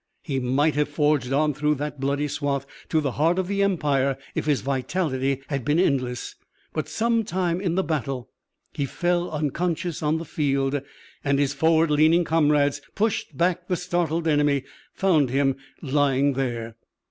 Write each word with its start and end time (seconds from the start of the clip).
He 0.23 0.39
might 0.39 0.73
have 0.73 0.89
forged 0.89 1.31
on 1.31 1.53
through 1.53 1.75
that 1.75 1.99
bloody 1.99 2.27
swathe 2.27 2.63
to 2.89 3.01
the 3.01 3.11
heart 3.11 3.37
of 3.37 3.45
the 3.47 3.61
Empire 3.61 4.17
if 4.33 4.47
his 4.47 4.61
vitality 4.61 5.43
had 5.49 5.63
been 5.63 5.77
endless. 5.77 6.33
But, 6.73 6.89
some 6.89 7.23
time 7.23 7.61
in 7.61 7.75
the 7.75 7.83
battle, 7.83 8.31
he 8.73 8.85
fell 8.85 9.29
unconscious 9.29 10.01
on 10.01 10.17
the 10.17 10.25
field, 10.25 10.81
and 11.23 11.37
his 11.37 11.53
forward 11.53 11.91
leaning 11.91 12.23
comrades, 12.23 12.81
pushing 12.95 13.37
back 13.37 13.67
the 13.67 13.75
startled 13.77 14.27
enemy, 14.27 14.63
found 14.95 15.29
him 15.29 15.55
lying 15.83 16.33
there. 16.33 16.77